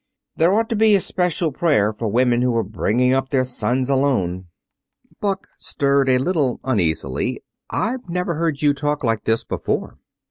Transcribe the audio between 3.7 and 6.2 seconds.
alone." Buck stirred a